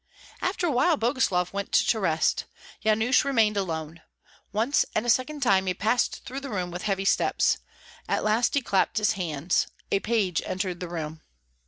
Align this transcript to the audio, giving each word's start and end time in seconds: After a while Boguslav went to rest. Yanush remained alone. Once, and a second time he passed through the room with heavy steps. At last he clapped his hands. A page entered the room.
After 0.41 0.65
a 0.65 0.71
while 0.71 0.97
Boguslav 0.97 1.53
went 1.53 1.71
to 1.73 1.99
rest. 1.99 2.45
Yanush 2.83 3.23
remained 3.23 3.55
alone. 3.55 4.01
Once, 4.51 4.83
and 4.95 5.05
a 5.05 5.11
second 5.11 5.41
time 5.41 5.67
he 5.67 5.75
passed 5.75 6.25
through 6.25 6.39
the 6.39 6.49
room 6.49 6.71
with 6.71 6.81
heavy 6.81 7.05
steps. 7.05 7.59
At 8.09 8.23
last 8.23 8.55
he 8.55 8.63
clapped 8.63 8.97
his 8.97 9.11
hands. 9.11 9.67
A 9.91 9.99
page 9.99 10.41
entered 10.43 10.79
the 10.79 10.89
room. 10.89 11.21